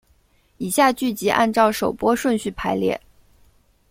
[0.57, 2.99] 以下剧集按照首播顺序排列。